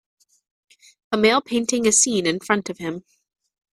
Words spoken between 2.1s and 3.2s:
in front of him.